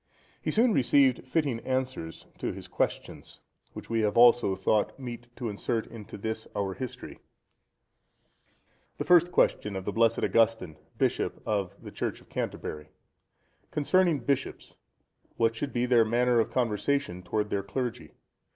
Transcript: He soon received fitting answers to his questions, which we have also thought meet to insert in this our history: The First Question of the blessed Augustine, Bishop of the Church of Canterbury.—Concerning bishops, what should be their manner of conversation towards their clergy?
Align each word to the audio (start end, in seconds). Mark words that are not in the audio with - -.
He 0.41 0.49
soon 0.49 0.73
received 0.73 1.27
fitting 1.27 1.59
answers 1.59 2.25
to 2.39 2.51
his 2.51 2.67
questions, 2.67 3.39
which 3.73 3.87
we 3.87 3.99
have 3.99 4.17
also 4.17 4.55
thought 4.55 4.97
meet 4.97 5.27
to 5.35 5.47
insert 5.47 5.85
in 5.85 6.05
this 6.11 6.47
our 6.55 6.73
history: 6.73 7.19
The 8.97 9.03
First 9.03 9.31
Question 9.31 9.75
of 9.75 9.85
the 9.85 9.91
blessed 9.91 10.23
Augustine, 10.23 10.75
Bishop 10.97 11.39
of 11.45 11.79
the 11.79 11.91
Church 11.91 12.19
of 12.19 12.29
Canterbury.—Concerning 12.29 14.21
bishops, 14.21 14.73
what 15.37 15.53
should 15.55 15.71
be 15.71 15.85
their 15.85 16.03
manner 16.03 16.39
of 16.39 16.49
conversation 16.51 17.21
towards 17.21 17.51
their 17.51 17.61
clergy? 17.61 18.13